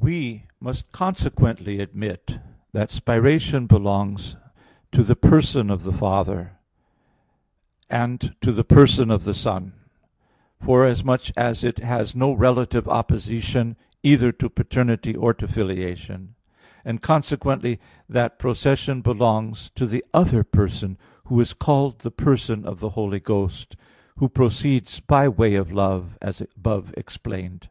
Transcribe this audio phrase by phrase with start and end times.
[0.00, 2.40] We must consequently admit
[2.72, 4.34] that spiration belongs
[4.90, 6.54] to the person of the Father,
[7.88, 9.74] and to the person of the Son,
[10.60, 16.34] forasmuch as it has no relative opposition either to paternity or to filiation;
[16.84, 17.78] and consequently
[18.08, 23.20] that procession belongs to the other person who is called the person of the Holy
[23.20, 23.76] Ghost,
[24.16, 27.68] who proceeds by way of love, as above explained.